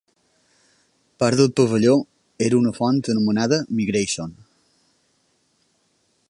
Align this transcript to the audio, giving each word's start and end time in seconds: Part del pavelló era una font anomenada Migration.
Part 1.23 1.37
del 1.41 1.51
pavelló 1.59 1.93
era 2.47 2.59
una 2.61 2.73
font 2.79 3.03
anomenada 3.15 3.61
Migration. 3.81 4.35